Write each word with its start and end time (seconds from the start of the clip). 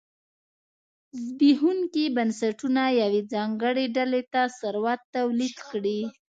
زبېښونکي 1.25 2.05
بنسټونه 2.15 2.83
یوې 3.01 3.21
ځانګړې 3.33 3.85
ډلې 3.95 4.21
ته 4.33 4.41
ثروت 4.59 5.01
تولید 5.15 5.55
کړي. 5.69 5.99